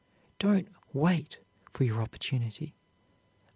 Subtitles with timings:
[0.39, 1.37] Don't wait
[1.73, 2.73] for your opportunity.